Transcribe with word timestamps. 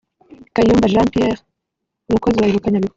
Kayumba 0.53 0.91
Jean 0.93 1.07
Pierre 1.13 1.43
umukozi 2.09 2.37
wa 2.39 2.49
Ibuka 2.49 2.67
Nyabihu 2.69 2.89